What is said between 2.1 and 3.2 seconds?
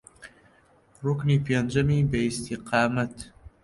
بە ئیستیقامەت